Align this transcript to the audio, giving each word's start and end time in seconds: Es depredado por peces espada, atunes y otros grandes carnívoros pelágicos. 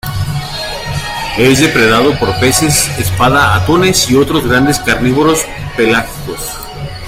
Es 1.37 1.59
depredado 1.59 2.17
por 2.17 2.35
peces 2.39 2.87
espada, 2.97 3.53
atunes 3.55 4.09
y 4.09 4.15
otros 4.15 4.47
grandes 4.47 4.79
carnívoros 4.79 5.45
pelágicos. 5.77 6.55